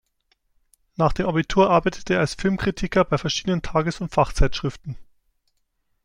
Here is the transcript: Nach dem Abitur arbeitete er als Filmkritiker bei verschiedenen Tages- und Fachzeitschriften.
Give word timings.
Nach 0.95 1.13
dem 1.13 1.27
Abitur 1.27 1.69
arbeitete 1.69 2.15
er 2.15 2.21
als 2.21 2.33
Filmkritiker 2.33 3.05
bei 3.05 3.19
verschiedenen 3.19 3.61
Tages- 3.61 4.01
und 4.01 4.11
Fachzeitschriften. 4.11 4.97